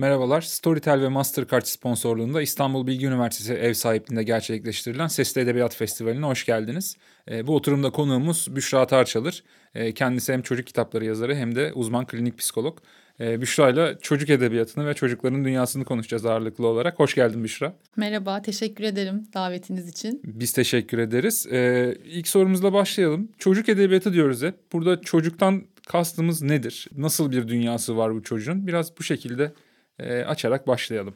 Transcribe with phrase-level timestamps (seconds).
[0.00, 0.40] Merhabalar.
[0.40, 6.96] Storytel ve Mastercard sponsorluğunda İstanbul Bilgi Üniversitesi ev sahipliğinde gerçekleştirilen Sesli Edebiyat Festivali'ne hoş geldiniz.
[7.30, 9.44] E, bu oturumda konuğumuz Büşra Tarçalır.
[9.74, 12.78] E, kendisi hem çocuk kitapları yazarı hem de uzman klinik psikolog.
[13.20, 16.98] E, Büşra ile çocuk edebiyatını ve çocukların dünyasını konuşacağız ağırlıklı olarak.
[16.98, 17.74] Hoş geldin Büşra.
[17.96, 20.20] Merhaba, teşekkür ederim davetiniz için.
[20.24, 21.46] Biz teşekkür ederiz.
[21.46, 23.28] E, ilk sorumuzla başlayalım.
[23.38, 24.54] Çocuk edebiyatı diyoruz hep.
[24.72, 26.88] Burada çocuktan kastımız nedir?
[26.96, 28.66] Nasıl bir dünyası var bu çocuğun?
[28.66, 29.52] Biraz bu şekilde
[30.02, 31.14] e, açarak başlayalım.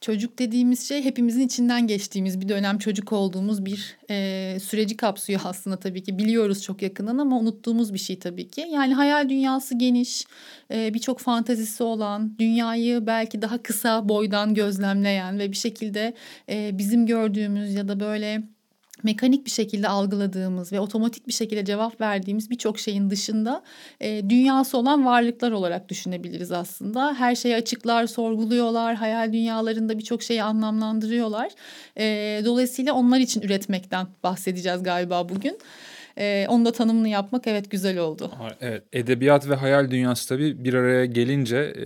[0.00, 5.76] Çocuk dediğimiz şey hepimizin içinden geçtiğimiz bir dönem çocuk olduğumuz bir e, süreci kapsıyor aslında
[5.76, 6.18] tabii ki.
[6.18, 8.66] Biliyoruz çok yakından ama unuttuğumuz bir şey tabii ki.
[8.72, 10.24] Yani hayal dünyası geniş,
[10.70, 16.14] e, birçok fantazisi olan, dünyayı belki daha kısa boydan gözlemleyen ve bir şekilde
[16.48, 18.42] e, bizim gördüğümüz ya da böyle
[19.04, 23.62] mekanik bir şekilde algıladığımız ve otomatik bir şekilde cevap verdiğimiz birçok şeyin dışında
[24.00, 27.14] e, dünyası olan varlıklar olarak düşünebiliriz aslında.
[27.14, 31.50] Her şeyi açıklar, sorguluyorlar, hayal dünyalarında birçok şeyi anlamlandırıyorlar.
[31.98, 32.04] E,
[32.44, 35.58] dolayısıyla onlar için üretmekten bahsedeceğiz galiba bugün.
[36.18, 38.30] E, onu da tanımını yapmak evet güzel oldu.
[38.60, 41.84] Evet, edebiyat ve hayal dünyası tabii bir araya gelince e,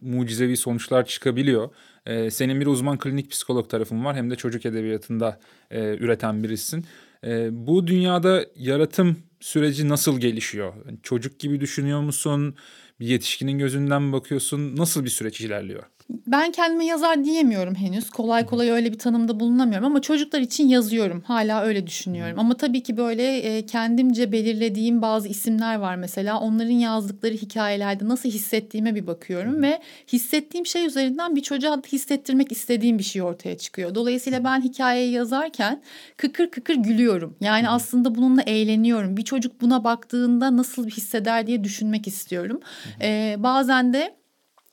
[0.00, 1.70] mucizevi sonuçlar çıkabiliyor.
[2.06, 6.86] E, senin bir uzman klinik psikolog tarafın var hem de çocuk edebiyatında e, üreten birisin.
[7.24, 10.74] E, bu dünyada yaratım süreci nasıl gelişiyor?
[11.02, 12.56] Çocuk gibi düşünüyor musun?
[13.00, 14.76] Bir yetişkinin gözünden bakıyorsun?
[14.76, 15.82] Nasıl bir süreç ilerliyor?
[16.10, 18.10] Ben kendime yazar diyemiyorum henüz.
[18.10, 21.20] Kolay kolay öyle bir tanımda bulunamıyorum ama çocuklar için yazıyorum.
[21.20, 22.38] Hala öyle düşünüyorum.
[22.38, 26.40] Ama tabii ki böyle e, kendimce belirlediğim bazı isimler var mesela.
[26.40, 29.80] Onların yazdıkları hikayelerde nasıl hissettiğime bir bakıyorum ve
[30.12, 33.94] hissettiğim şey üzerinden bir çocuğa hissettirmek istediğim bir şey ortaya çıkıyor.
[33.94, 35.82] Dolayısıyla ben hikayeyi yazarken
[36.16, 37.36] kıkır kıkır gülüyorum.
[37.40, 39.16] Yani aslında bununla eğleniyorum.
[39.16, 42.60] Bir çocuk buna baktığında nasıl hisseder diye düşünmek istiyorum.
[43.02, 44.23] Ee, bazen de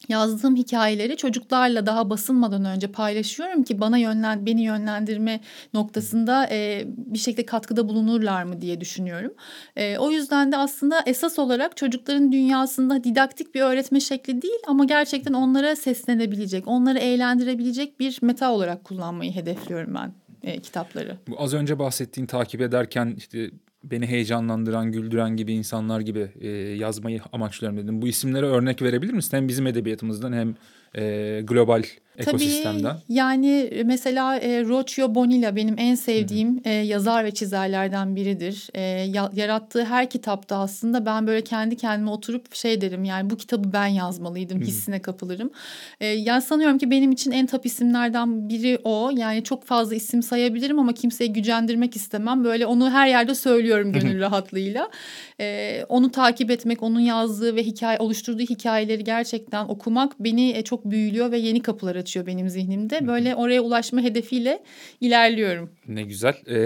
[0.10, 5.40] yazdığım hikayeleri çocuklarla daha basılmadan önce paylaşıyorum ki bana yönlen beni yönlendirme
[5.74, 9.34] noktasında e, bir şekilde katkıda bulunurlar mı diye düşünüyorum.
[9.76, 14.86] E, o yüzden de aslında esas olarak çocukların dünyasında didaktik bir öğretme şekli değil ama
[14.86, 20.14] gerçekten onlara seslenebilecek, onları eğlendirebilecek bir meta olarak kullanmayı hedefliyorum ben
[20.44, 21.18] e, kitapları.
[21.28, 23.52] Bu az önce bahsettiğin takip ederken işte
[23.84, 28.02] beni heyecanlandıran, güldüren gibi insanlar gibi e, yazmayı amaçlıyorum dedim.
[28.02, 29.38] Bu isimlere örnek verebilir misin?
[29.38, 30.56] Hem bizim edebiyatımızdan hem
[30.98, 31.84] e, global
[32.18, 32.82] ekosistemden.
[32.82, 38.68] Tabii yani mesela e, Rocio Bonilla benim en sevdiğim e, yazar ve çizerlerden biridir.
[38.74, 43.38] E, ya, yarattığı her kitapta aslında ben böyle kendi kendime oturup şey derim yani bu
[43.38, 44.66] kitabı ben yazmalıydım Hı.
[44.66, 45.52] hissine kapılırım.
[46.00, 49.12] E, yani sanıyorum ki benim için en top isimlerden biri o.
[49.16, 52.44] Yani çok fazla isim sayabilirim ama kimseyi gücendirmek istemem.
[52.44, 54.90] Böyle onu her yerde söylüyorum gönül rahatlığıyla.
[55.40, 60.81] E, onu takip etmek, onun yazdığı ve hikaye oluşturduğu hikayeleri gerçekten okumak beni e, çok
[60.86, 63.08] büyülüyor ve yeni kapılar açıyor benim zihnimde.
[63.08, 64.64] Böyle oraya ulaşma hedefiyle
[65.02, 65.70] ilerliyorum.
[65.88, 66.36] Ne güzel.
[66.46, 66.60] Ee,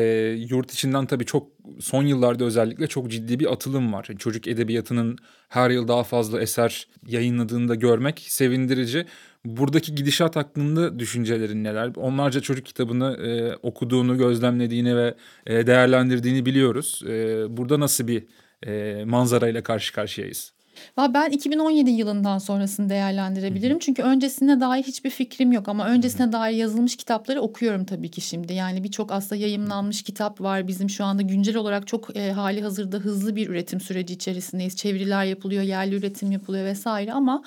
[0.50, 1.48] yurt içinden tabii çok
[1.80, 4.10] son yıllarda özellikle çok ciddi bir atılım var.
[4.20, 5.18] Çocuk edebiyatının
[5.50, 9.06] her yıl daha fazla eser yayınladığını da görmek sevindirici.
[9.46, 11.92] Buradaki gidişat hakkında düşüncelerin neler?
[11.96, 15.16] Onlarca çocuk kitabını e, okuduğunu, gözlemlediğini ve
[15.48, 17.02] e, değerlendirdiğini biliyoruz.
[17.08, 18.24] E, burada nasıl bir
[18.68, 20.55] e, manzarayla karşı karşıyayız?
[20.98, 23.80] Ben 2017 yılından sonrasını değerlendirebilirim.
[23.80, 28.54] Çünkü öncesine dair hiçbir fikrim yok ama öncesine dair yazılmış kitapları okuyorum tabii ki şimdi.
[28.54, 30.68] Yani birçok aslında yayımlanmış kitap var.
[30.68, 34.76] Bizim şu anda güncel olarak çok e, hali hazırda hızlı bir üretim süreci içerisindeyiz.
[34.76, 37.44] Çeviriler yapılıyor, yerli üretim yapılıyor vesaire ama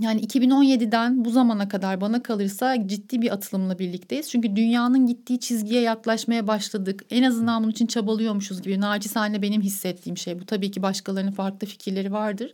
[0.00, 4.30] yani 2017'den bu zamana kadar bana kalırsa ciddi bir atılımla birlikteyiz.
[4.30, 7.04] Çünkü dünyanın gittiği çizgiye yaklaşmaya başladık.
[7.10, 8.80] En azından bunun için çabalıyormuşuz gibi.
[8.80, 10.46] Nacizane benim hissettiğim şey bu.
[10.46, 12.52] Tabii ki başkalarının farklı fikirleri vardır.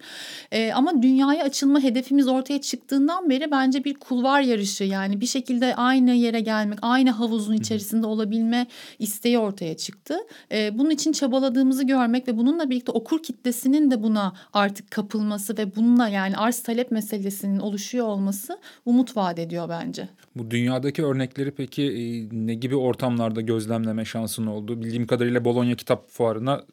[0.53, 5.75] E, ama dünyaya açılma hedefimiz ortaya çıktığından beri bence bir kulvar yarışı yani bir şekilde
[5.75, 8.67] aynı yere gelmek, aynı havuzun içerisinde olabilme
[8.99, 10.19] isteği ortaya çıktı.
[10.53, 15.77] E, bunun için çabaladığımızı görmek ve bununla birlikte okur kitlesinin de buna artık kapılması ve
[15.77, 20.09] bununla yani arz talep meselesinin oluşuyor olması umut vaat ediyor bence.
[20.37, 24.81] Bu dünyadaki örnekleri peki e, ne gibi ortamlarda gözlemleme şansın oldu?
[24.81, 26.65] Bildiğim kadarıyla Bologna Kitap Fuarı'na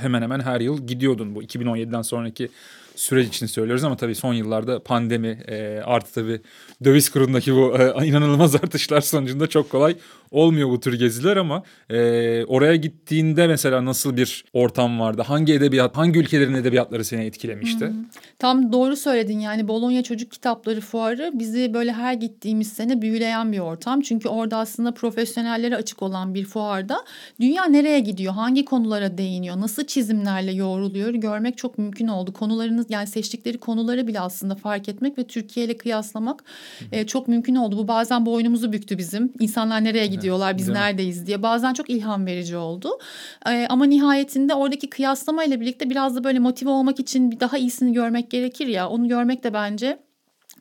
[0.00, 2.48] hemen hemen her yıl gidiyordun bu 2017'den sonraki
[2.96, 6.40] süreç için söylüyoruz ama tabii son yıllarda pandemi e, artı tabii
[6.84, 9.96] döviz kurundaki bu e, inanılmaz artışlar sonucunda çok kolay
[10.32, 15.22] olmuyor bu tür geziler ama e, oraya gittiğinde mesela nasıl bir ortam vardı?
[15.26, 17.86] Hangi edebiyat, hangi ülkelerin edebiyatları seni etkilemişti?
[17.86, 17.94] Hmm.
[18.38, 23.58] Tam doğru söyledin yani Bologna Çocuk Kitapları Fuarı bizi böyle her gittiğimiz sene büyüleyen bir
[23.58, 24.00] ortam.
[24.00, 27.04] Çünkü orada aslında profesyonellere açık olan bir fuarda
[27.40, 32.32] dünya nereye gidiyor, hangi konulara değiniyor, nasıl çizimlerle yoğruluyor görmek çok mümkün oldu.
[32.32, 36.44] Konularınız yani seçtikleri konuları bile aslında fark etmek ve Türkiye ile kıyaslamak
[36.92, 37.78] e, çok mümkün oldu.
[37.78, 39.32] Bu bazen boynumuzu büktü bizim.
[39.40, 41.42] İnsanlar nereye gidiyorlar, biz neredeyiz diye.
[41.42, 42.98] Bazen çok ilham verici oldu.
[43.46, 47.58] E, ama nihayetinde oradaki kıyaslama ile birlikte biraz da böyle motive olmak için bir daha
[47.58, 48.88] iyisini görmek gerekir ya.
[48.88, 49.98] Onu görmek de bence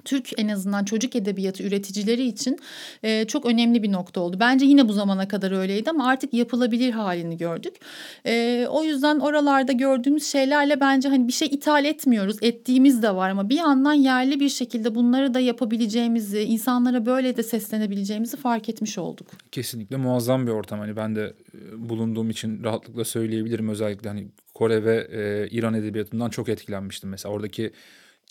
[0.06, 2.60] Türk en azından çocuk edebiyatı üreticileri için
[3.04, 4.38] e, çok önemli bir nokta oldu.
[4.40, 7.76] Bence yine bu zamana kadar öyleydi ama artık yapılabilir halini gördük.
[8.26, 12.38] E, o yüzden oralarda gördüğümüz şeylerle bence hani bir şey ithal etmiyoruz.
[12.42, 17.44] Ettiğimiz de var ama bir yandan yerli bir şekilde bunları da yapabileceğimizi, insanlara böyle de
[17.44, 19.28] seslenebileceğimizi fark etmiş olduk.
[19.52, 20.80] Kesinlikle muazzam bir ortam.
[20.80, 23.70] Hani ben de e, bulunduğum için rahatlıkla söyleyebilirim.
[23.70, 27.10] Özellikle hani Kore ve e, İran edebiyatından çok etkilenmiştim.
[27.10, 27.72] Mesela oradaki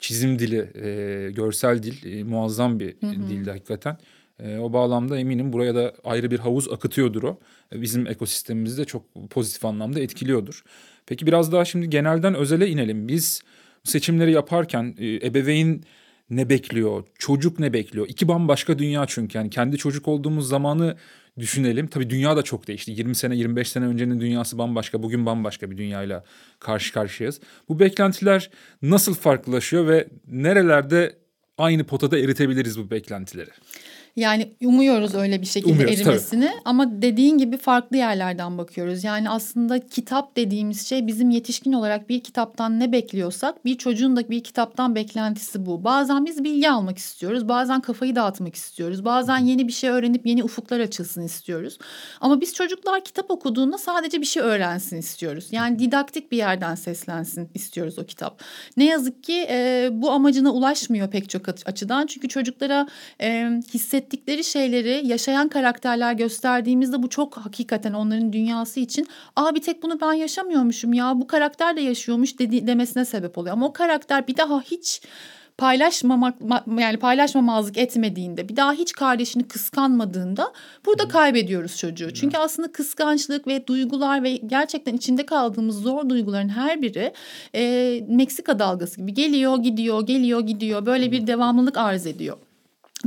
[0.00, 3.28] çizim dili, e, görsel dil e, muazzam bir hı hı.
[3.28, 3.98] dildi hakikaten.
[4.42, 7.38] E, o bağlamda eminim buraya da ayrı bir havuz akıtıyordur o.
[7.72, 10.64] E, bizim ekosistemimizi de çok pozitif anlamda etkiliyordur.
[11.06, 13.08] Peki biraz daha şimdi genelden özele inelim.
[13.08, 13.42] Biz
[13.84, 15.82] seçimleri yaparken e, ebeveyn
[16.30, 18.08] ne bekliyor, çocuk ne bekliyor?
[18.08, 20.96] İki bambaşka dünya çünkü yani kendi çocuk olduğumuz zamanı
[21.38, 21.86] düşünelim.
[21.86, 22.90] Tabii dünya da çok değişti.
[22.90, 25.02] 20 sene 25 sene öncenin dünyası bambaşka.
[25.02, 26.24] Bugün bambaşka bir dünyayla
[26.58, 27.40] karşı karşıyayız.
[27.68, 28.50] Bu beklentiler
[28.82, 31.16] nasıl farklılaşıyor ve nerelerde
[31.58, 33.50] aynı potada eritebiliriz bu beklentileri?
[34.16, 36.60] Yani umuyoruz öyle bir şekilde Umuyoruz, erimesini tabii.
[36.64, 39.04] ama dediğin gibi farklı yerlerden bakıyoruz.
[39.04, 44.30] Yani aslında kitap dediğimiz şey bizim yetişkin olarak bir kitaptan ne bekliyorsak bir çocuğun da
[44.30, 45.84] bir kitaptan beklentisi bu.
[45.84, 50.44] Bazen biz bilgi almak istiyoruz, bazen kafayı dağıtmak istiyoruz, bazen yeni bir şey öğrenip yeni
[50.44, 51.78] ufuklar açılsın istiyoruz.
[52.20, 55.48] Ama biz çocuklar kitap okuduğunda sadece bir şey öğrensin istiyoruz.
[55.50, 58.42] Yani didaktik bir yerden seslensin istiyoruz o kitap.
[58.76, 62.06] Ne yazık ki e, bu amacına ulaşmıyor pek çok açıdan.
[62.06, 62.88] Çünkü çocuklara
[63.22, 69.06] e, hisset hissettikleri şeyleri yaşayan karakterler gösterdiğimizde bu çok hakikaten onların dünyası için
[69.36, 73.52] aa bir tek bunu ben yaşamıyormuşum ya bu karakter de yaşıyormuş dedi, demesine sebep oluyor.
[73.52, 75.02] Ama o karakter bir daha hiç
[75.58, 76.34] paylaşmamak
[76.78, 80.52] yani paylaşmamazlık etmediğinde bir daha hiç kardeşini kıskanmadığında
[80.86, 82.14] burada kaybediyoruz çocuğu.
[82.14, 87.12] Çünkü aslında kıskançlık ve duygular ve gerçekten içinde kaldığımız zor duyguların her biri
[87.54, 92.36] e, Meksika dalgası gibi geliyor gidiyor geliyor gidiyor böyle bir devamlılık arz ediyor.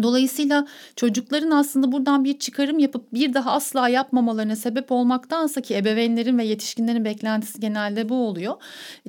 [0.02, 6.38] Dolayısıyla çocukların aslında buradan bir çıkarım yapıp bir daha asla yapmamalarına sebep olmaktansa ki ebeveynlerin
[6.38, 8.54] ve yetişkinlerin beklentisi genelde bu oluyor.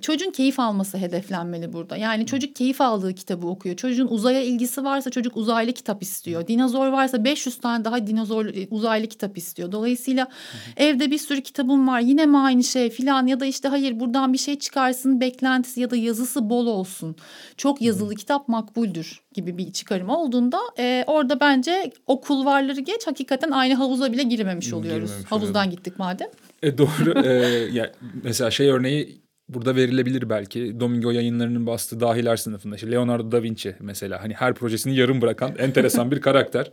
[0.01, 1.97] Çocuğun keyif alması hedeflenmeli burada.
[1.97, 3.77] Yani çocuk keyif aldığı kitabı okuyor.
[3.77, 6.47] Çocuğun uzaya ilgisi varsa çocuk uzaylı kitap istiyor.
[6.47, 9.73] Dinozor varsa 500 tane daha dinozor e, uzaylı kitap istiyor.
[9.73, 10.87] Dolayısıyla hı hı.
[10.87, 12.01] evde bir sürü kitabım var.
[12.01, 15.91] Yine mi aynı şey filan ya da işte hayır buradan bir şey çıkarsın beklentisi ya
[15.91, 17.17] da yazısı bol olsun.
[17.57, 23.51] Çok yazılı kitap makbuldür gibi bir çıkarım olduğunda e, orada bence o kulvarları geç hakikaten
[23.51, 25.09] aynı havuza bile girmemiş oluyoruz.
[25.11, 25.71] Girmemiş Havuzdan oluyorum.
[25.71, 26.29] gittik madem.
[26.63, 27.27] E, doğru.
[27.27, 27.31] e,
[27.73, 27.93] ya,
[28.23, 30.81] mesela şey örneği burada verilebilir belki.
[30.81, 32.75] Domingo yayınlarının bastığı dahiler sınıfında.
[32.75, 34.23] İşte Leonardo da Vinci mesela.
[34.23, 36.71] Hani her projesini yarım bırakan enteresan bir karakter.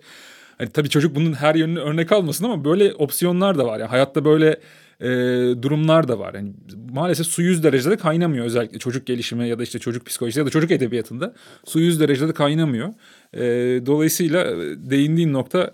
[0.58, 3.80] Hani tabii çocuk bunun her yönünü örnek almasın ama böyle opsiyonlar da var.
[3.80, 4.60] Yani hayatta böyle
[5.02, 5.08] e,
[5.62, 6.34] durumlar da var.
[6.34, 6.54] Yani
[6.92, 10.50] maalesef su yüz derecede kaynamıyor özellikle çocuk gelişimi ya da işte çocuk psikolojisi ya da
[10.50, 11.34] çocuk edebiyatında
[11.66, 12.94] su yüz derecede kaynamıyor.
[13.34, 13.42] E,
[13.86, 14.46] dolayısıyla
[14.90, 15.72] değindiğin nokta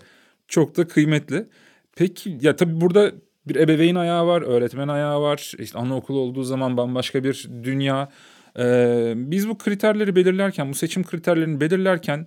[0.48, 1.46] çok da kıymetli.
[1.96, 3.12] Peki ya tabii burada
[3.48, 5.52] bir ebeveyn ayağı var, öğretmen ayağı var.
[5.58, 8.08] İşte anaokulu olduğu zaman bambaşka bir dünya.
[8.58, 12.26] Ee, biz bu kriterleri belirlerken, bu seçim kriterlerini belirlerken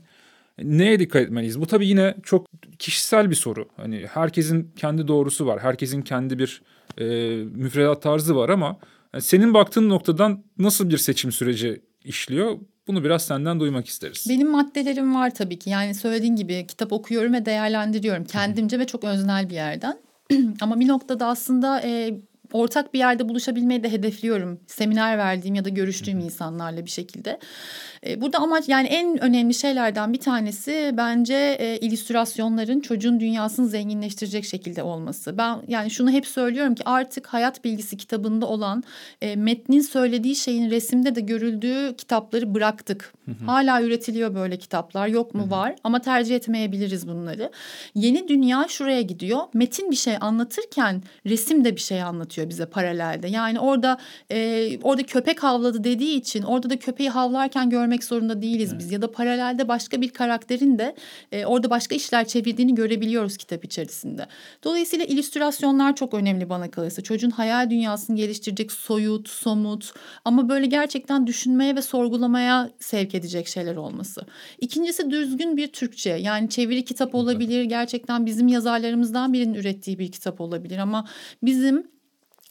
[0.63, 1.62] neye dikkat etmeliyiz?
[1.62, 2.48] Bu tabii yine çok
[2.80, 3.70] kişisel bir soru.
[3.77, 5.60] Hani herkesin kendi doğrusu var.
[5.60, 6.62] Herkesin kendi bir
[6.98, 7.06] e,
[7.44, 8.77] müfredat tarzı var ama
[9.13, 12.58] yani senin baktığın noktadan nasıl bir seçim süreci işliyor?
[12.88, 14.25] Bunu biraz senden duymak isteriz.
[14.30, 15.70] Benim maddelerim var tabii ki.
[15.70, 19.98] Yani söylediğin gibi kitap okuyorum ve değerlendiriyorum kendimce ve çok öznel bir yerden.
[20.62, 22.20] Ama bir noktada aslında e,
[22.53, 24.60] ortak bir yerde buluşabilmeyi de hedefliyorum.
[24.67, 27.39] Seminer verdiğim ya da görüştüğüm insanlarla bir şekilde.
[28.08, 34.46] E, burada amaç yani en önemli şeylerden bir tanesi bence e, illüstrasyonların çocuğun dünyasını zenginleştirecek
[34.46, 35.38] şekilde olması.
[35.38, 38.84] Ben yani şunu hep söylüyorum ki artık hayat bilgisi kitabında olan
[39.22, 43.13] e, metnin söylediği şeyin resimde de görüldüğü kitapları bıraktık.
[43.46, 47.51] Hala üretiliyor böyle kitaplar yok mu var ama tercih etmeyebiliriz bunları.
[47.96, 49.39] Yeni dünya şuraya gidiyor.
[49.53, 53.27] Metin bir şey anlatırken resim de bir şey anlatıyor bize paralelde.
[53.27, 53.98] Yani orada
[54.31, 58.79] e, orada köpek havladı dediği için orada da köpeği havlarken görmek görmek zorunda değiliz evet.
[58.79, 60.95] biz ya da paralelde başka bir karakterin de
[61.31, 64.27] e, orada başka işler çevirdiğini görebiliyoruz kitap içerisinde.
[64.63, 67.01] Dolayısıyla illüstrasyonlar çok önemli bana kalırsa.
[67.01, 69.93] Çocuğun hayal dünyasını geliştirecek soyut, somut
[70.25, 74.21] ama böyle gerçekten düşünmeye ve sorgulamaya sevk edecek şeyler olması.
[74.60, 76.10] İkincisi düzgün bir Türkçe.
[76.10, 77.63] Yani çeviri kitap olabilir.
[77.63, 81.07] Gerçekten bizim yazarlarımızdan birinin ürettiği bir kitap olabilir ama
[81.43, 81.91] bizim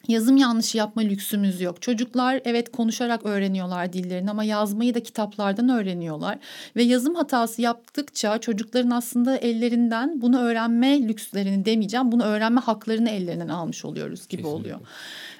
[0.07, 1.81] Yazım yanlışı yapma lüksümüz yok.
[1.81, 6.37] Çocuklar evet konuşarak öğreniyorlar dillerini ama yazmayı da kitaplardan öğreniyorlar.
[6.75, 13.47] Ve yazım hatası yaptıkça çocukların aslında ellerinden bunu öğrenme lükslerini demeyeceğim, bunu öğrenme haklarını ellerinden
[13.47, 14.61] almış oluyoruz gibi Kesinlikle.
[14.61, 14.79] oluyor.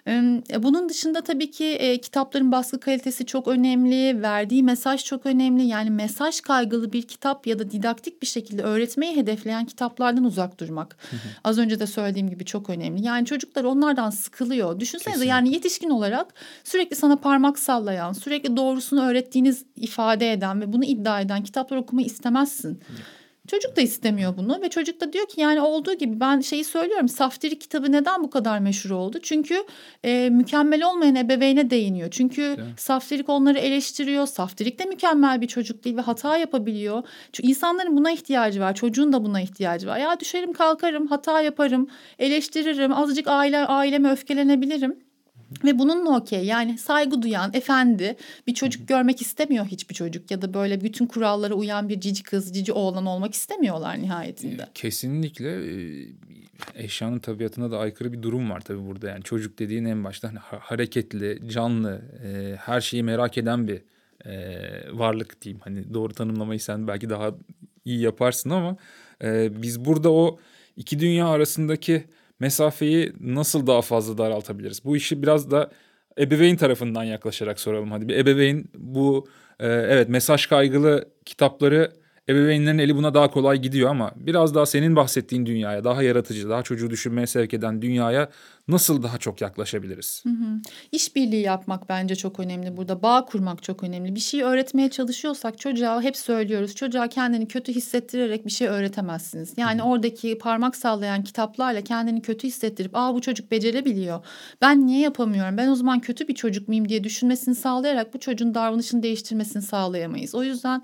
[0.08, 5.64] E, bunun dışında tabii ki e, kitapların baskı kalitesi çok önemli, verdiği mesaj çok önemli.
[5.64, 10.98] Yani mesaj kaygılı bir kitap ya da didaktik bir şekilde öğretmeyi hedefleyen kitaplardan uzak durmak.
[11.10, 11.20] Hı hı.
[11.44, 13.06] Az önce de söylediğim gibi çok önemli.
[13.06, 14.80] Yani çocuklar onlardan sıkılıyor.
[14.80, 15.30] Düşünsenize Kesinlikle.
[15.30, 21.22] yani yetişkin olarak sürekli sana parmak sallayan, sürekli doğrusunu öğrettiğiniz ifade eden ve bunu iddia
[21.22, 22.74] eden kitaplar okumayı istemezsin.
[22.74, 22.94] Hı.
[23.52, 27.10] Çocuk da istemiyor bunu ve çocuk da diyor ki yani olduğu gibi ben şeyi söylüyorum
[27.10, 29.20] Saftiri kitabı neden bu kadar meşhur oldu?
[29.24, 29.64] Çünkü
[30.04, 32.12] e, mükemmel olmayan ebeveyne değiniyor.
[32.12, 32.66] Çünkü evet.
[32.78, 34.28] Saftirik onları eleştiriyor.
[34.28, 37.04] Saftirik de mükemmel bir çocuk değil ve hata yapabiliyor.
[37.34, 38.76] Çünkü insanların buna ihtiyacı var.
[38.76, 39.98] Çocuğun da buna ihtiyacı var.
[39.98, 41.88] Ya düşerim kalkarım hata yaparım
[42.20, 45.11] eleştiririm azıcık aile aileme öfkelenebilirim.
[45.64, 46.46] Ve bununla okey.
[46.46, 48.16] Yani saygı duyan efendi
[48.48, 52.54] bir çocuk görmek istemiyor hiçbir çocuk ya da böyle bütün kurallara uyan bir cici kız
[52.54, 54.68] cici oğlan olmak istemiyorlar nihayetinde.
[54.74, 55.60] Kesinlikle
[56.76, 59.10] eşyanın tabiatına da aykırı bir durum var tabii burada.
[59.10, 62.02] Yani çocuk dediğin en başta hani hareketli canlı
[62.66, 63.82] her şeyi merak eden bir
[64.92, 65.62] varlık diyeyim.
[65.64, 67.32] Hani doğru tanımlamayı sen belki daha
[67.86, 68.78] iyi yaparsın ama
[69.62, 70.40] biz burada o
[70.78, 72.04] iki dünya arasındaki
[72.42, 74.86] mesafeyi nasıl daha fazla daraltabiliriz?
[74.86, 75.72] Bu işi biraz da
[76.20, 78.08] ebeveyn tarafından yaklaşarak soralım hadi.
[78.08, 79.28] Bir ebeveyn bu
[79.60, 81.92] e, evet mesaj kaygılı kitapları
[82.30, 86.64] ebeveynlerin eli buna daha kolay gidiyor ama biraz daha senin bahsettiğin dünyaya, daha yaratıcı, daha
[86.64, 88.30] çocuğu düşünmeye sevk eden dünyaya
[88.68, 90.24] nasıl daha çok yaklaşabiliriz?
[90.26, 90.60] Hı hı.
[90.92, 93.04] İşbirliği yapmak bence çok önemli burada.
[93.04, 94.16] Bağ kurmak çok önemli.
[94.16, 96.76] Bir şey öğretmeye çalışıyorsak çocuğa hep söylüyoruz.
[96.76, 99.54] Çocuğa kendini kötü hissettirerek bir şey öğretemezsiniz.
[99.58, 99.88] Yani hı hı.
[99.88, 104.26] oradaki parmak sallayan kitaplarla kendini kötü hissettirip aa bu çocuk becerebiliyor.
[104.62, 105.58] Ben niye yapamıyorum?
[105.58, 110.36] Ben o zaman kötü bir çocuk muyum diye düşünmesini sağlayarak bu çocuğun davranışını değiştirmesini sağlayamayız.
[110.36, 110.82] O yüzden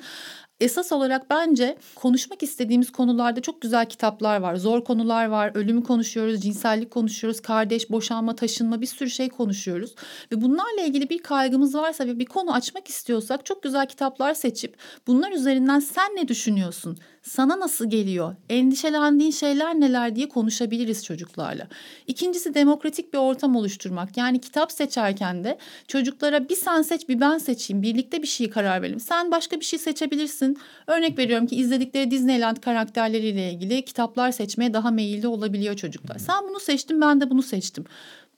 [0.59, 4.55] Esas olarak bence konuşmak istediğimiz konularda çok güzel kitaplar var.
[4.55, 5.51] Zor konular var.
[5.53, 9.95] Ölümü konuşuyoruz, cinsellik konuşuyoruz, kardeş, boşanma, taşınma bir sürü şey konuşuyoruz.
[10.31, 14.77] Ve bunlarla ilgili bir kaygımız varsa ve bir konu açmak istiyorsak çok güzel kitaplar seçip
[15.07, 16.97] bunlar üzerinden sen ne düşünüyorsun?
[17.27, 18.35] Sana nasıl geliyor?
[18.49, 21.67] Endişelendiğin şeyler neler diye konuşabiliriz çocuklarla.
[22.07, 24.17] İkincisi demokratik bir ortam oluşturmak.
[24.17, 25.57] Yani kitap seçerken de
[25.87, 27.83] çocuklara bir sen seç bir ben seçeyim.
[27.83, 28.99] Birlikte bir şeyi karar verelim.
[28.99, 30.57] Sen başka bir şey seçebilirsin.
[30.87, 36.17] Örnek veriyorum ki izledikleri Disneyland karakterleriyle ilgili kitaplar seçmeye daha meyilli olabiliyor çocuklar.
[36.17, 37.85] Sen bunu seçtin ben de bunu seçtim.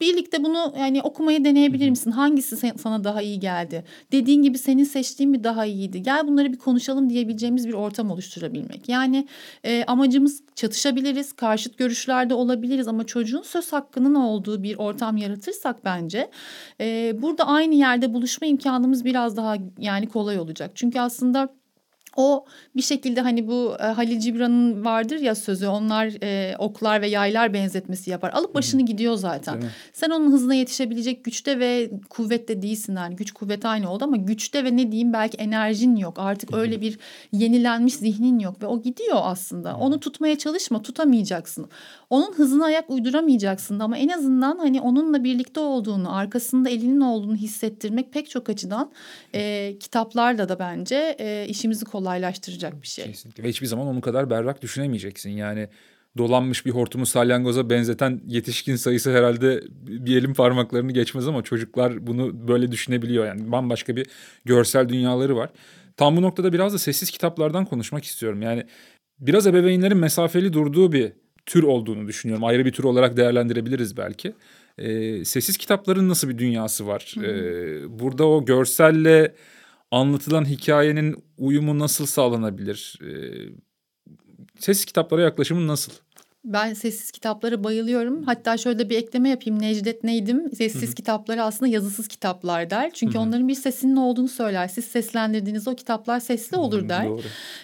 [0.01, 2.11] Birlikte bunu yani okumayı deneyebilir misin?
[2.11, 3.83] Hangisi sana daha iyi geldi?
[4.11, 6.01] Dediğin gibi senin seçtiğin mi daha iyiydi?
[6.03, 8.89] Gel bunları bir konuşalım diyebileceğimiz bir ortam oluşturabilmek.
[8.89, 9.27] Yani
[9.63, 16.29] e, amacımız çatışabiliriz, karşıt görüşlerde olabiliriz ama çocuğun söz hakkının olduğu bir ortam yaratırsak bence
[16.81, 20.71] e, burada aynı yerde buluşma imkanımız biraz daha yani kolay olacak.
[20.75, 21.58] Çünkü aslında
[22.19, 22.45] o
[22.75, 27.53] bir şekilde hani bu e, Halil Cibran'ın vardır ya sözü onlar e, oklar ve yaylar
[27.53, 28.31] benzetmesi yapar.
[28.33, 29.63] Alıp başını gidiyor zaten.
[29.93, 34.63] Sen onun hızına yetişebilecek güçte ve kuvvette değilsin yani güç kuvvet aynı oldu ama güçte
[34.63, 36.19] ve ne diyeyim belki enerjin yok.
[36.19, 36.99] Artık öyle bir
[37.31, 39.75] yenilenmiş zihnin yok ve o gidiyor aslında.
[39.77, 41.69] Onu tutmaya çalışma tutamayacaksın.
[42.09, 48.13] Onun hızına ayak uyduramayacaksın ama en azından hani onunla birlikte olduğunu arkasında elinin olduğunu hissettirmek
[48.13, 48.91] pek çok açıdan
[49.35, 53.05] e, kitaplarla da bence e, işimizi kolay kolaylaştıracak bir şey.
[53.05, 55.29] Kesinlikle ve hiçbir zaman onu kadar berrak düşünemeyeceksin.
[55.29, 55.67] Yani
[56.17, 62.47] dolanmış bir hortumu salyangoza benzeten yetişkin sayısı herhalde bir elin parmaklarını geçmez ama çocuklar bunu
[62.47, 63.25] böyle düşünebiliyor.
[63.25, 64.07] Yani bambaşka bir
[64.45, 65.49] görsel dünyaları var.
[65.97, 68.41] Tam bu noktada biraz da sessiz kitaplardan konuşmak istiyorum.
[68.41, 68.63] Yani
[69.19, 71.11] biraz ebeveynlerin mesafeli durduğu bir
[71.45, 72.43] tür olduğunu düşünüyorum.
[72.43, 74.33] Ayrı bir tür olarak değerlendirebiliriz belki.
[74.77, 77.15] Ee, sessiz kitapların nasıl bir dünyası var?
[77.17, 79.33] Ee, burada o görselle
[79.91, 82.99] anlatılan hikayenin uyumu nasıl sağlanabilir?
[83.03, 83.49] Ee,
[84.59, 85.93] ses kitaplara yaklaşımın nasıl?
[86.45, 88.23] Ben sessiz kitaplara bayılıyorum.
[88.23, 89.61] Hatta şöyle bir ekleme yapayım.
[89.61, 90.95] Necdet Neydim sessiz Hı-hı.
[90.95, 92.91] kitapları aslında yazısız kitaplar der.
[92.93, 93.23] Çünkü Hı-hı.
[93.23, 94.67] onların bir sesinin olduğunu söyler.
[94.67, 97.07] Siz seslendirdiğiniz o kitaplar sesli olur der.
[97.07, 97.21] Doğru.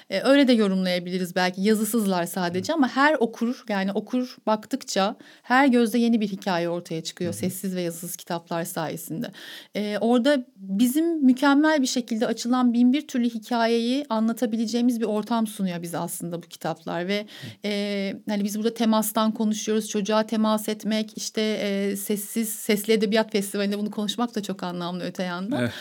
[0.10, 1.62] Ee, öyle de yorumlayabiliriz belki.
[1.62, 2.78] Yazısızlar sadece Hı-hı.
[2.78, 7.34] ama her okur yani okur baktıkça her gözde yeni bir hikaye ortaya çıkıyor.
[7.34, 7.40] Hı-hı.
[7.40, 9.32] Sessiz ve yazısız kitaplar sayesinde.
[9.76, 15.82] Ee, orada bizim mükemmel bir şekilde açılan bin bir türlü hikayeyi anlatabileceğimiz bir ortam sunuyor
[15.82, 17.26] bize aslında bu kitaplar ve
[17.66, 19.90] e, hani biz burada temastan konuşuyoruz.
[19.90, 25.24] Çocuğa temas etmek, işte e, sessiz sesli edebiyat festivalinde bunu konuşmak da çok anlamlı öte
[25.24, 25.60] yandan.
[25.60, 25.72] Evet.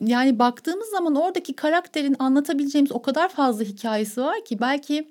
[0.00, 5.08] Yani baktığımız zaman oradaki karakterin anlatabileceğimiz o kadar fazla hikayesi var ki belki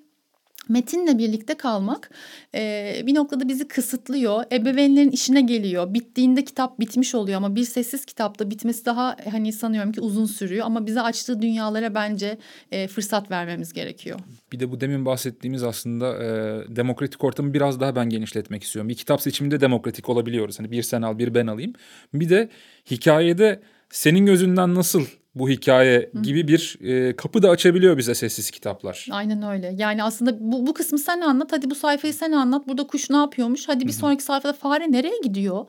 [0.68, 2.10] metinle birlikte kalmak
[2.54, 4.44] e, bir noktada bizi kısıtlıyor.
[4.52, 5.94] Ebeveynlerin işine geliyor.
[5.94, 10.66] Bittiğinde kitap bitmiş oluyor ama bir sessiz kitapta bitmesi daha hani sanıyorum ki uzun sürüyor.
[10.66, 12.38] Ama bize açtığı dünyalara bence
[12.72, 14.20] e, fırsat vermemiz gerekiyor.
[14.52, 18.88] Bir de bu demin bahsettiğimiz aslında e, demokratik ortamı biraz daha ben genişletmek istiyorum.
[18.88, 20.58] Bir kitap seçiminde demokratik olabiliyoruz.
[20.58, 21.72] Hani bir sen al bir ben alayım.
[22.14, 22.48] Bir de
[22.90, 25.06] hikayede senin gözünden nasıl
[25.40, 29.06] bu hikaye gibi bir e, kapı da açabiliyor bize sessiz kitaplar.
[29.10, 29.74] Aynen öyle.
[29.78, 31.48] Yani aslında bu, bu kısmı sen anlat.
[31.52, 32.68] Hadi bu sayfayı sen anlat.
[32.68, 33.68] Burada kuş ne yapıyormuş?
[33.68, 35.66] Hadi bir sonraki sayfada fare nereye gidiyor?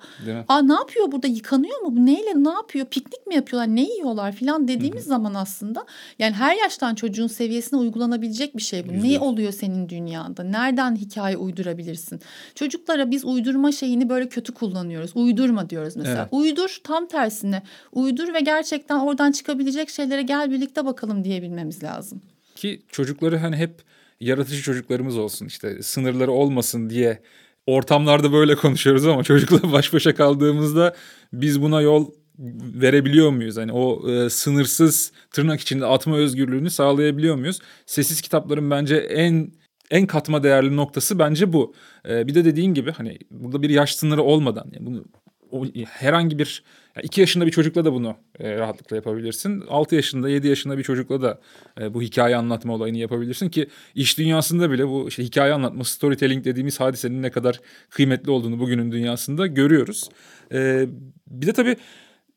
[0.48, 1.28] Aa ne yapıyor burada?
[1.28, 2.06] Yıkanıyor mu?
[2.06, 2.86] Neyle ne yapıyor?
[2.86, 3.76] Piknik mi yapıyorlar?
[3.76, 5.86] Ne yiyorlar filan dediğimiz zaman aslında
[6.20, 9.04] yani her yaştan çocuğun seviyesine uygulanabilecek bir şey bu.
[9.04, 10.44] Ne oluyor senin dünyanda?
[10.44, 12.20] Nereden hikaye uydurabilirsin?
[12.56, 15.12] Çocuklara biz uydurma şeyini böyle kötü kullanıyoruz.
[15.16, 16.18] Uydurma diyoruz mesela.
[16.18, 16.28] Evet.
[16.32, 17.62] Uydur tam tersine.
[17.92, 22.22] Uydur ve gerçekten oradan çıkabilir çıkabilecek şeylere gel birlikte bakalım diyebilmemiz lazım.
[22.56, 23.82] Ki çocukları hani hep
[24.20, 27.22] yaratıcı çocuklarımız olsun işte sınırları olmasın diye
[27.68, 30.96] ortamlarda böyle konuşuyoruz ama çocukla baş başa kaldığımızda
[31.34, 32.12] biz buna yol
[32.82, 33.58] verebiliyor muyuz?
[33.58, 37.60] Hani o e, sınırsız tırnak içinde atma özgürlüğünü sağlayabiliyor muyuz?
[37.86, 39.52] Sessiz kitapların bence en
[39.92, 41.74] en katma değerli noktası bence bu.
[42.10, 45.06] E, bir de dediğin gibi hani burada bir yaş sınırı olmadan yani bunu
[45.52, 46.64] o, herhangi bir
[46.96, 49.64] yani 2 yaşında bir çocukla da bunu e, rahatlıkla yapabilirsin.
[49.70, 51.42] 6 yaşında, 7 yaşında bir çocukla da
[51.82, 56.46] e, bu hikaye anlatma olayını yapabilirsin ki iş dünyasında bile bu işte hikaye anlatma, storytelling
[56.46, 60.10] dediğimiz hadisenin ne kadar kıymetli olduğunu bugünün dünyasında görüyoruz.
[60.54, 60.86] E,
[61.28, 61.76] bir de tabii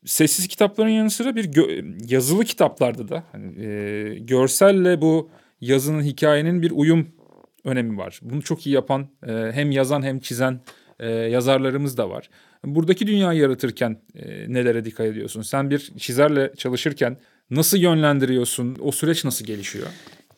[0.04, 1.50] sessiz kitapların yanı sıra bir
[2.10, 5.30] yazılı kitaplarda da hani, e, görselle bu
[5.60, 7.08] yazının hikayenin bir uyum
[7.64, 8.20] önemi var.
[8.22, 10.60] Bunu çok iyi yapan e, hem yazan hem çizen
[11.00, 12.30] e, yazarlarımız da var.
[12.64, 15.42] Buradaki dünyayı yaratırken e, nelere dikkat ediyorsun?
[15.42, 17.16] Sen bir çizerle çalışırken
[17.50, 18.76] nasıl yönlendiriyorsun?
[18.80, 19.86] O süreç nasıl gelişiyor?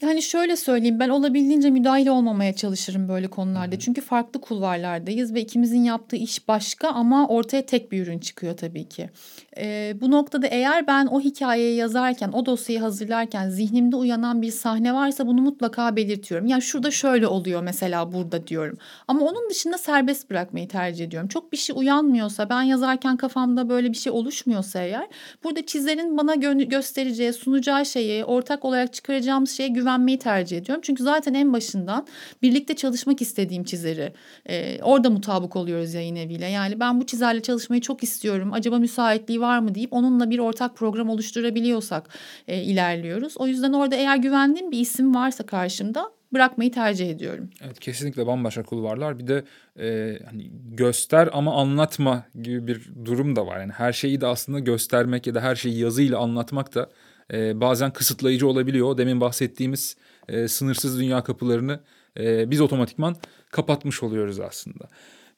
[0.03, 3.79] Yani şöyle söyleyeyim ben olabildiğince müdahil olmamaya çalışırım böyle konularda.
[3.79, 8.89] Çünkü farklı kulvarlardayız ve ikimizin yaptığı iş başka ama ortaya tek bir ürün çıkıyor tabii
[8.89, 9.11] ki.
[9.59, 14.95] Ee, bu noktada eğer ben o hikayeyi yazarken, o dosyayı hazırlarken zihnimde uyanan bir sahne
[14.95, 16.47] varsa bunu mutlaka belirtiyorum.
[16.47, 18.79] Yani şurada şöyle oluyor mesela burada diyorum.
[19.09, 21.29] Ama onun dışında serbest bırakmayı tercih ediyorum.
[21.29, 25.07] Çok bir şey uyanmıyorsa, ben yazarken kafamda böyle bir şey oluşmuyorsa eğer
[25.45, 30.83] burada çizerin bana gö- göstereceği, sunacağı şeyi, ortak olarak çıkaracağımız şeye güven güvenmeyi tercih ediyorum.
[30.85, 32.07] Çünkü zaten en başından
[32.43, 34.13] birlikte çalışmak istediğim çizeri
[34.49, 36.47] e, orada mutabık oluyoruz yayın eviyle.
[36.47, 38.53] Yani ben bu çizerle çalışmayı çok istiyorum.
[38.53, 42.09] Acaba müsaitliği var mı deyip onunla bir ortak program oluşturabiliyorsak
[42.49, 43.35] e, ilerliyoruz.
[43.37, 47.51] O yüzden orada eğer güvendiğim bir isim varsa karşımda bırakmayı tercih ediyorum.
[47.65, 49.19] Evet kesinlikle bambaşka kulvarlar.
[49.19, 49.45] Bir de
[49.79, 53.61] e, hani göster ama anlatma gibi bir durum da var.
[53.61, 56.91] Yani her şeyi de aslında göstermek ya da her şeyi yazıyla anlatmak da
[57.33, 58.99] e, bazen kısıtlayıcı olabiliyor.
[58.99, 59.97] Demin bahsettiğimiz
[60.29, 61.81] e, sınırsız dünya kapılarını
[62.19, 63.17] e, biz otomatikman
[63.51, 64.89] kapatmış oluyoruz aslında.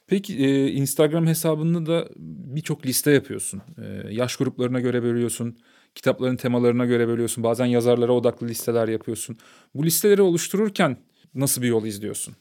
[0.06, 2.08] Peki e, Instagram hesabında da
[2.54, 3.62] birçok liste yapıyorsun.
[3.82, 5.58] E, yaş gruplarına göre bölüyorsun.
[5.94, 7.44] Kitapların temalarına göre bölüyorsun.
[7.44, 9.36] Bazen yazarlara odaklı listeler yapıyorsun.
[9.74, 10.96] Bu listeleri oluştururken
[11.34, 12.34] nasıl bir yol izliyorsun?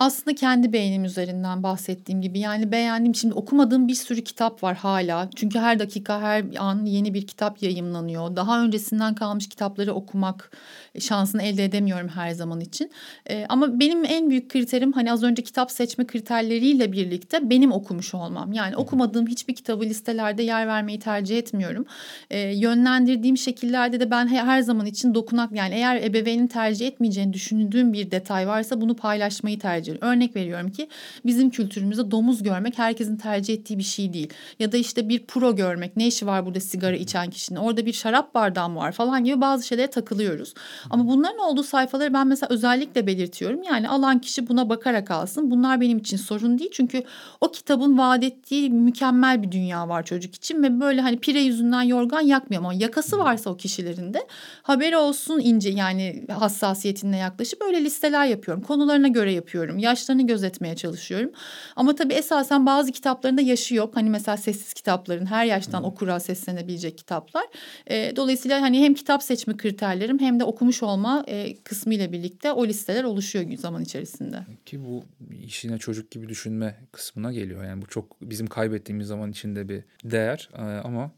[0.00, 5.30] Aslında kendi beynim üzerinden bahsettiğim gibi yani beğendiğim şimdi okumadığım bir sürü kitap var hala.
[5.36, 8.36] Çünkü her dakika her an yeni bir kitap yayımlanıyor.
[8.36, 10.50] Daha öncesinden kalmış kitapları okumak
[10.98, 12.90] şansını elde edemiyorum her zaman için.
[13.30, 18.14] Ee, ama benim en büyük kriterim hani az önce kitap seçme kriterleriyle birlikte benim okumuş
[18.14, 18.52] olmam.
[18.52, 21.86] Yani okumadığım hiçbir kitabı listelerde yer vermeyi tercih etmiyorum.
[22.30, 27.92] Ee, yönlendirdiğim şekillerde de ben her zaman için dokunak yani eğer ebeveynin tercih etmeyeceğini düşündüğüm
[27.92, 30.08] bir detay varsa bunu paylaşmayı tercih ediyorum.
[30.08, 30.88] Örnek veriyorum ki
[31.26, 34.28] bizim kültürümüzde domuz görmek herkesin tercih ettiği bir şey değil.
[34.58, 37.92] Ya da işte bir pro görmek ne işi var burada sigara içen kişinin orada bir
[37.92, 40.54] şarap bardağı mı var falan gibi bazı şeylere takılıyoruz.
[40.90, 43.62] Ama bunların olduğu sayfaları ben mesela özellikle belirtiyorum.
[43.62, 45.50] Yani alan kişi buna bakarak alsın.
[45.50, 46.70] Bunlar benim için sorun değil.
[46.72, 47.02] Çünkü
[47.40, 51.82] o kitabın vaat ettiği mükemmel bir dünya var çocuk için ve böyle hani pire yüzünden
[51.82, 54.26] yorgan yakmıyor ama yakası varsa o kişilerin de
[54.62, 58.62] haberi olsun ince yani hassasiyetinle yaklaşıp böyle listeler yapıyorum.
[58.62, 59.78] Konularına göre yapıyorum.
[59.78, 61.30] Yaşlarını gözetmeye çalışıyorum.
[61.76, 63.96] Ama tabii esasen bazı kitaplarında yaşı yok.
[63.96, 67.44] Hani mesela sessiz kitapların her yaştan okura seslenebilecek kitaplar.
[67.86, 72.52] E, dolayısıyla hani hem kitap seçme kriterlerim hem de okumuş olma e, kısmı ile birlikte
[72.52, 74.46] o listeler oluşuyor zaman içerisinde.
[74.66, 75.04] Ki bu
[75.44, 77.64] işine çocuk gibi düşünme kısmına geliyor.
[77.64, 81.12] Yani bu çok bizim kaybettiğimiz zaman içinde bir değer ee, ama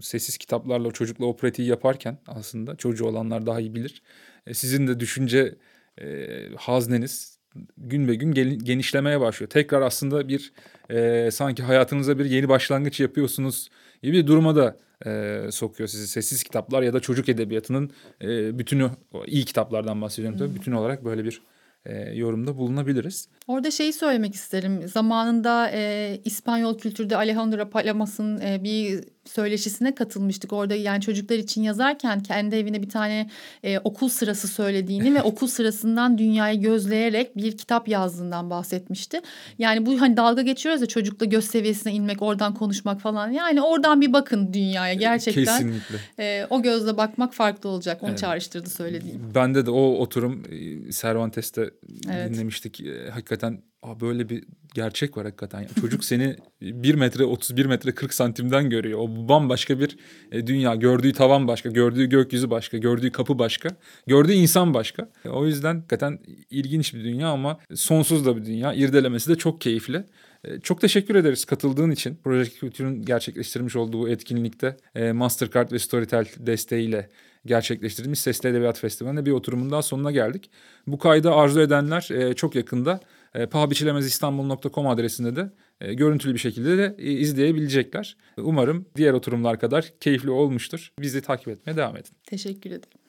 [0.00, 4.02] sessiz kitaplarla çocukla o pratiği yaparken aslında çocuğu olanlar daha iyi bilir.
[4.46, 5.54] E, sizin de düşünce
[6.00, 7.38] e, hazneniz
[7.76, 8.32] gün be gün
[8.64, 9.50] genişlemeye başlıyor.
[9.50, 10.52] Tekrar aslında bir
[10.90, 13.68] e, sanki hayatınıza bir yeni başlangıç yapıyorsunuz
[14.02, 16.08] gibi bir duruma da e, sokuyor sizi.
[16.08, 17.90] Sessiz kitaplar ya da çocuk edebiyatının
[18.22, 18.90] e, bütünü,
[19.26, 20.54] iyi kitaplardan bahsediyorum tabii.
[20.54, 21.42] Bütün olarak böyle bir
[21.86, 23.28] e, yorumda bulunabiliriz.
[23.46, 24.88] Orada şeyi söylemek isterim.
[24.88, 30.52] Zamanında e, İspanyol kültürde Alejandro Palamas'ın e, bir söyleşisine katılmıştık.
[30.52, 33.30] Orada yani çocuklar için yazarken kendi evine bir tane
[33.62, 39.20] e, okul sırası söylediğini ve okul sırasından dünyayı gözleyerek bir kitap yazdığından bahsetmişti.
[39.58, 43.30] Yani bu hani dalga geçiyoruz ya çocukla göz seviyesine inmek, oradan konuşmak falan.
[43.30, 45.44] Yani oradan bir bakın dünyaya gerçekten.
[45.44, 45.96] Kesinlikle.
[46.18, 48.02] E, o gözle bakmak farklı olacak.
[48.02, 48.18] Onu evet.
[48.18, 49.32] çağrıştırdı söylediğim.
[49.34, 51.70] Bende de o oturum e, Cervantes'te
[52.10, 52.34] evet.
[52.34, 52.80] dinlemiştik.
[52.80, 55.60] E, hakikaten Aa, böyle bir gerçek var hakikaten.
[55.60, 58.98] Yani çocuk seni 1 metre 31 metre 40 santimden görüyor.
[58.98, 59.96] O bambaşka bir
[60.32, 60.74] e, dünya.
[60.74, 63.68] Gördüğü tavan başka, gördüğü gökyüzü başka, gördüğü kapı başka,
[64.06, 65.08] gördüğü insan başka.
[65.24, 66.18] E, o yüzden hakikaten
[66.50, 68.74] ilginç bir dünya ama sonsuz da bir dünya.
[68.74, 70.04] İrdelemesi de çok keyifli.
[70.44, 72.18] E, çok teşekkür ederiz katıldığın için.
[72.24, 74.76] Proje Kültür'ün gerçekleştirmiş olduğu etkinlikte
[75.12, 77.08] Mastercard ve Storytel desteğiyle
[77.46, 80.50] gerçekleştirdiğimiz Sesli Edebiyat Festivali'nde bir oturumun daha sonuna geldik.
[80.86, 83.00] Bu kaydı arzu edenler çok yakında
[83.34, 88.16] e, pahabiçilemezistanbul.com adresinde de e, görüntülü bir şekilde de e, izleyebilecekler.
[88.36, 90.92] Umarım diğer oturumlar kadar keyifli olmuştur.
[90.98, 92.12] Bizi takip etmeye devam edin.
[92.26, 93.01] Teşekkür ederim.